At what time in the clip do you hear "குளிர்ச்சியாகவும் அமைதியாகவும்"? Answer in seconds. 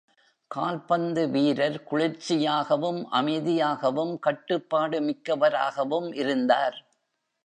1.83-4.13